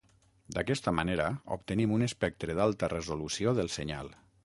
[0.55, 1.27] D'aquesta manera
[1.57, 4.15] obtenim un espectre d'alta resolució del senyal.